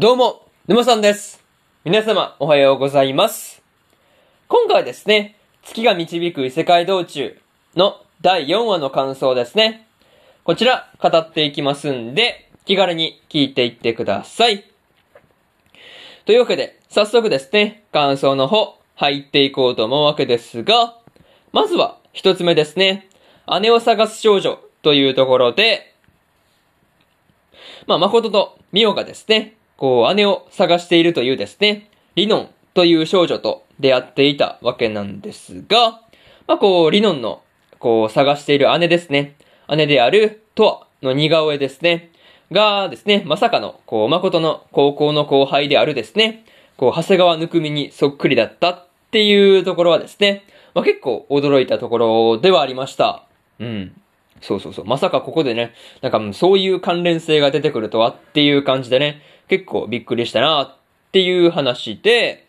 [0.00, 1.42] どうも、沼さんです。
[1.84, 3.64] 皆様、おはようございます。
[4.46, 7.36] 今回はですね、月が導く異世界道中
[7.74, 9.88] の第4話の感想ですね。
[10.44, 14.62] こちら、語っていきますんで、気軽に聞いていってください。
[16.26, 20.96] というわけで、早速ですね、感想の方、入っていこうと思うわけですが、
[21.50, 23.08] まずは、一つ目ですね、
[23.62, 25.92] 姉を探す少女というところで、
[27.88, 36.02] まあ、誠とミオがですね、こう、姉を探しているというですね、リノンという少女と出会っていたわけなんですが、
[36.46, 37.42] まあ、こう、リノンの、
[37.78, 39.36] こう、探している姉ですね。
[39.68, 42.10] 姉である、トアの似顔絵ですね。
[42.50, 46.44] がですね、まさかの、こう、誠の高校の後輩であるですね、
[46.76, 53.24] こう、長谷川ぬくみにそっくりだったっていうところはですね、まあ、結構驚いたところではありました。
[53.60, 53.92] うん。
[54.40, 54.84] そうそうそう。
[54.86, 60.76] まさかここでね、なんかうそういう関連性が出てくるとはっていう感じでね、結構びっくりしたなっ
[61.12, 62.46] ていう話で、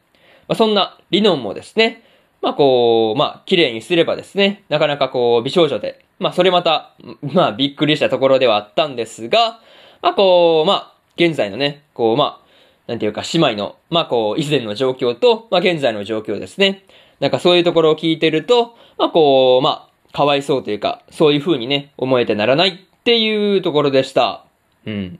[0.47, 2.03] まあ、そんなリノンもですね、
[2.41, 9.59] まあこう、まあ綺麗にすればですね、なかなかこう美少女で、まあそれまた、まあびっくりしたところではあったんですが、
[10.01, 12.49] まあこう、まあ現在のね、こうまあ、
[12.87, 16.85] なんていうか姉妹の、まあこう以前の状況と、まあ現在の状況ですね。
[17.19, 24.45] なんかそういうところを聞いてると、まあこう、まあ、かわいそうというか、そういう風にね、思えてならないっていうところでした。
[24.85, 25.19] うん。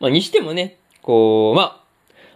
[0.00, 1.82] まあ、にしてもね、こう、ま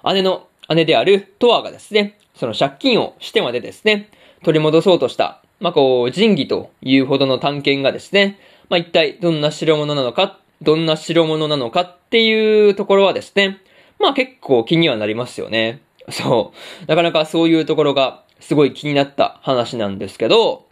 [0.02, 4.08] あ、姉の姉であるトアがですね、その借金をしてまでですね、
[4.44, 13.60] 取り戻そうとした、まあ、こう、仁義というほどの探検がですね、まあ、一体どんな代物なのか、どんな代物なのかっていうところはですね、
[13.98, 15.80] まあ結構気にはなりますよね。
[16.10, 16.86] そう。
[16.86, 20.66] なかなかそういうところがすごい気になった話なんですけど、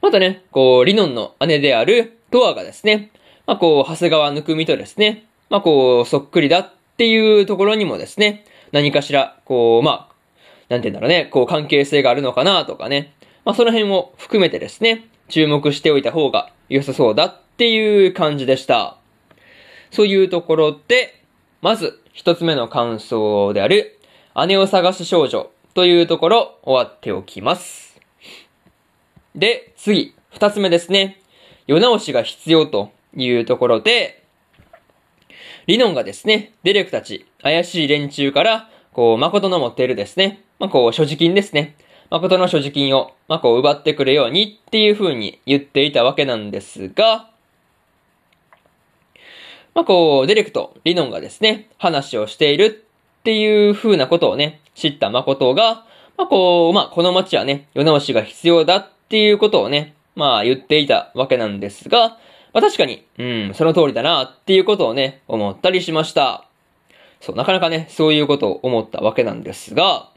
[0.00, 3.10] またね、こう、リノンの姉であるトアがですね、
[3.46, 10.14] まあこう、長谷川ぬくみとですね、まあこう、そっくりだっていうところにもですね、何かしら、こう、まあ、
[10.68, 18.96] なんて言うんだろうね、こう関係性があるのかなとかね、まあその辺を含めてですね、注目しておいた方が良さそうだっていう感じでした。
[19.90, 21.22] そういうところで、
[21.60, 23.98] まず一つ目の感想である、
[24.46, 28.00] 姉を探す少女というところ終わっておきます。
[29.34, 31.20] で、次、二つ目ですね。
[31.66, 34.24] 世直しが必要というところで、
[35.66, 41.76] リノンがですね、デレクたち、怪しい連中から、こう、誠の持っているですね、まあ、こう、所持金ですね。
[42.10, 47.30] 誠の所持金を、まあ、こう、奪ってくるようにっていう風に言っていたわけなんですが、
[49.74, 52.86] まあ、こう、デレクとリノンがですね、話をしている
[53.20, 55.84] っていう風なことをね、知った誠が、
[56.16, 62.18] まあ、こう、まあ、この街はね、世直しが必要だっていうことをね、まあ、言っていたわけなんですが、
[62.54, 66.46] まあ、確かに、うん、その通りだなっていうことをね、思ったりしました。
[67.20, 70.10] そう、なかなかね、そういうことを思ったわけなんですが、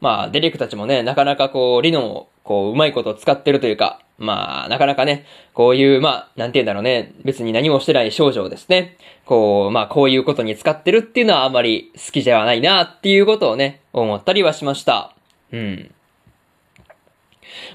[0.00, 15.14] まあ、デレクたちもね、なかなかこう、リノンを、こう、うまいこと使ってるというか、まあ、なかなかね、こういう、まあ、なんて言うんだろうね、別に何もしてない少女をですね、こう、まあ、こういうことに使ってるっていうのはあまり好きではないなっていうことをね、思ったりはしました。
[15.52, 15.90] うん。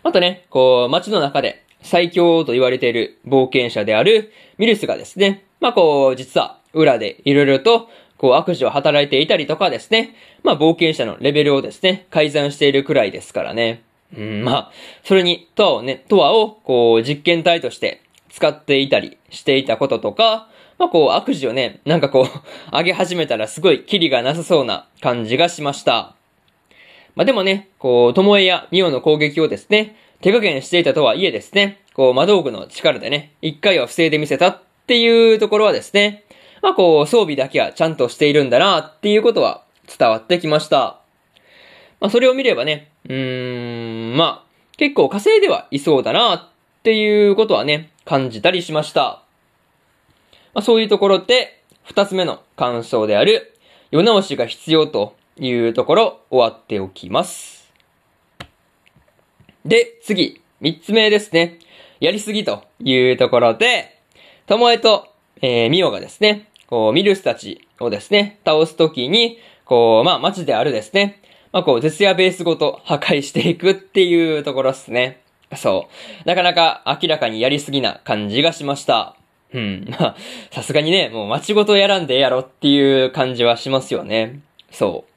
[0.03, 13.83] またね、こう、街の中で最強と言われている冒険者であるミルスがですね、まあこう、実は裏でいろいろと、こう悪事を働いていたりとかですね、まあ冒険者のレベルをですね、改ざんしているくらいですからね。
[14.15, 14.71] うん、まあ、
[15.03, 22.27] それに、トアをね、トアを、こう、実験体として使っていたりしていたこととか、まあこう、悪事をね、なんかこう、
[22.71, 26.15] 上げ始めたらすごいキリがなさそうな感じがしました。
[27.15, 36.23] まあでもね、こう、ともえやミオの攻撃をですね、手加減していたとはいえですね、こう、魔道具の力でね、一回は防いでみせたっていうところはですね、
[36.61, 39.63] まあこう、装備だけはちゃんとしているんだなっていうことは
[39.97, 40.99] 伝わってきました。
[41.99, 46.47] まあそれを見ればね、うーん、まあ、結構稼いではいそうだなっ
[46.83, 49.23] ていうことはね、感じたりしました。
[50.53, 53.57] まあそういうところで、二つ目の感想である、
[53.91, 57.56] 世直しが必要というところ終わっておきます。
[59.67, 61.59] で、次、三つ目ですね。
[61.99, 63.99] やりすぎというところで、
[64.45, 65.09] ともえと、
[65.41, 71.21] えー、みおがですね、こう、ミルスたちをですね、倒すときに、こう、まあ、街であるですね、
[71.51, 75.21] まあ、こう、絶夜ベースごと破壊していくっていうところですね。
[75.57, 75.89] そ
[76.25, 76.27] う。
[76.27, 79.17] なかなか明らかにやりすぎな感じがしました。
[79.53, 79.85] うん。
[79.99, 80.15] まあ、
[80.51, 84.39] さすがにね、もう街ごとやらんでやろっていう感じはしますよね。
[84.71, 85.16] そう。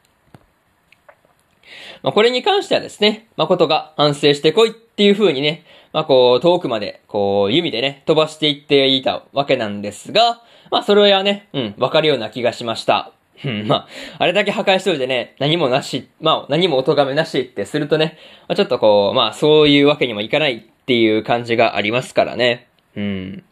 [2.02, 13.12] まあ、これに関してはですね、誠が反省してこいっていう風にね、まあ、こう、遠くまで、こう、弓でね、飛ばしていっていたわけなんですが、まあ、それはね、うん、わかるような気がしました。
[13.44, 13.88] うん、まあ、
[14.18, 18.18] あれだけ破壊しといてね、何もなし、まあ、何も音めなしってするとね、
[18.48, 22.68] まあ、ちょっとこう、まあ、そういうわけにもいかないっていう感じがありますからね。
[22.96, 23.44] うん。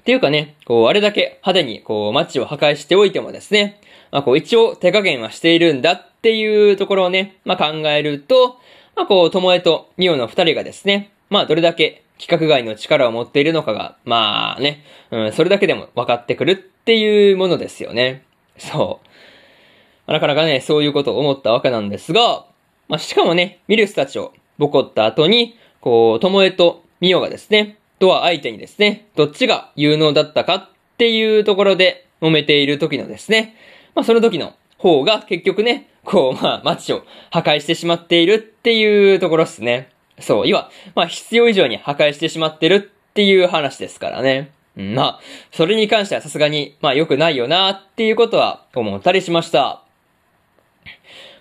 [0.00, 8.58] っていうかね、こう、あれだけ派手に、こう、街を破壊しておいてもですね、まあ、こう、一応手加減はしているんだっっていうところをね、まあ、考えると、
[8.96, 18.24] まあ、こう、ともえとみおの二人がですね、まあ、どれだけ規格外の力を持っているのかが、まあね、うん、それだけでも分かってくるっていうものですよね。
[18.58, 19.00] そ
[20.06, 20.12] う。
[20.12, 22.46] なかなかね、そういうことを思ったわけなんですが、
[22.88, 33.54] まあ、しかもね、ミルスたちをボコった後に、こう、ともえとみおがですね、とは相手にですね、どっちが有能だったかっていうところで揉めている時のですね、
[33.94, 39.90] まあその時の方が結局ね、こう、まあ街を破壊してしまっているっていうところですね。
[40.20, 44.50] そう、いわ、まあ必要以上に破壊してしまってるっていう話ですからね。
[44.74, 45.20] まあ、
[45.52, 49.82] それに関してはさすがに、まあ良くないよなっていうことは思ったりしました。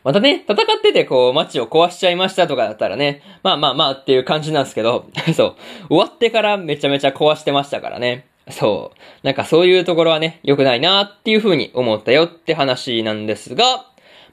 [0.04, 5.56] またね、戦っててこう街を壊しちゃいましたとかだったらね、まあまあまあっていう感じなんですけど、 そう、
[5.88, 8.26] 終わってからめちゃめちゃ壊してましたからね。
[8.50, 9.00] そう。
[9.26, 13.86] なんかそういうところはね、良くないなっていう風に思ったよって話なんですが、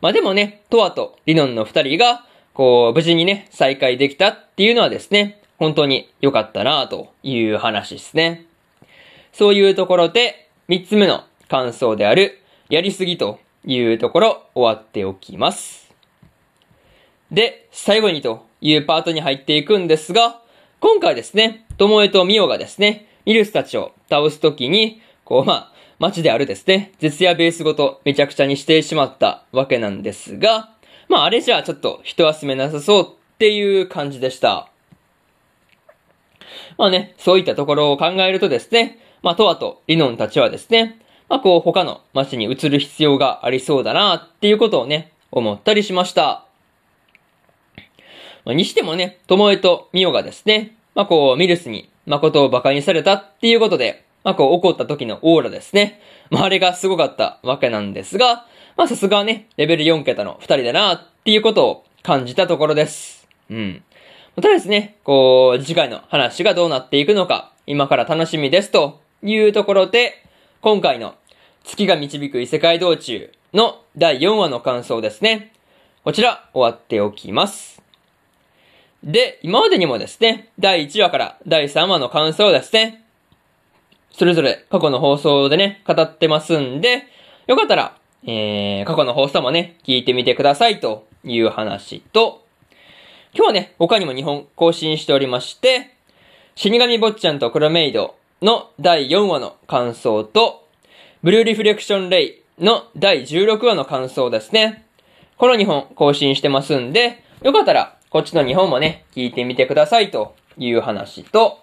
[0.05, 8.45] まあでもね、トアとリノンの二人が、こう、無事にね、再会できたっていうのはですね、本当に良かったなという話ですね。
[9.33, 15.91] そういうところで、三つ目の感想である、やりすぎというところ終わっておきます。
[17.31, 20.43] で、最後にというパートに入っていくんですが、
[20.81, 30.71] 今回ですね、ともえとみおがですね、ミルスたちを倒すときに、こう、まあ、街であるですね、絶夜ベースごとめちゃくちゃにしてしまったわけなんですが、
[31.09, 34.69] まあ、あれじゃあちょっと人休めなさそうっていう感じでした。
[36.77, 46.45] まあね、そういったところを考えるとですね、まあ、トアとリノンたちはですね、まあ、こう、他の街に移る必要がありそうだなっていうことをね、思ったりしました。
[48.45, 56.01] まあ、にしてもね、ともえとみおがですね、まあ、こう、ミルスに誠を馬鹿にされたっていうことで、まあ、こう、怒った時のオーラですね。
[56.31, 63.29] まあ、あれがすごかったわけなんですが、まあ、さすがはね、レベル4桁の2人だなっていうことを感じたところです。
[63.51, 63.85] うん。
[64.37, 70.25] ただですね、こう、次回の話がどうなっていくのか、今から楽しみですというところで、
[70.63, 71.15] 今回の
[71.63, 75.53] 月が導く異世界道中の第4話の感想ですね。
[76.03, 77.83] こちら終わっておきます。
[79.05, 83.04] で、今までにもですね、第1話から第3話の感想ですね、
[84.17, 87.05] それぞれ過去の放送でね、語ってますんで、
[87.49, 92.45] よかったら、えー、過去の放送もね、聞いてみてくださいという話と、
[93.35, 95.97] 今日はね、他にも2本更新しておりまして、
[96.55, 100.69] 死神坊ちゃんとクロメイドの第4話の感想と、
[101.25, 104.87] ブルーリフレクションレイの第16話の感想ですね。
[105.39, 111.59] この2本更新してますんで、よかったらこっちの2本もね、聞いてみてくださいという話と、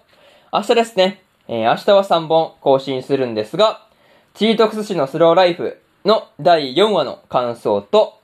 [0.52, 3.86] 明日ですね、えー、明日は3本更新するんですが、
[4.34, 8.18] チートクス氏のスローライフの第4話の感想と、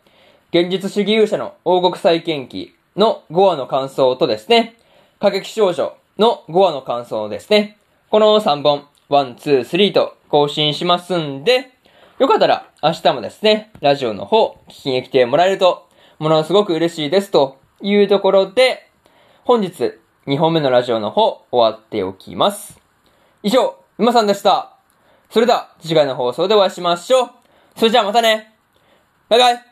[0.51, 4.77] 現実主義勇者の王国再建記の5話の感想とですね、
[5.21, 7.77] 過激少女の5話の感想ですね。
[8.11, 11.71] この3本、1、2、3と更新しますんで、
[12.19, 15.87] よかったら明日もですね、ラジオの方聞きに来てもらえると、
[16.19, 18.89] ものすごく嬉しいですというところで、
[19.45, 19.95] 本日
[20.27, 22.78] 2本目のラジオの方終わっておきます。
[23.49, 24.77] 以上、馬さんでした。
[25.31, 27.31] それでは次回の放送でお会いしましょう。
[27.77, 28.53] それじゃあまたね
[29.31, 29.65] バイバイ